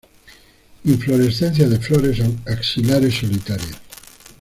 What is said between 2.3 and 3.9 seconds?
axilares solitarias.